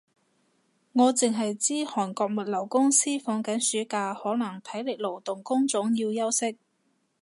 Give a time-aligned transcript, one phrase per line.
[0.93, 6.57] 我剩係知韓國物流公司放緊暑假，可能體力勞動工種要休息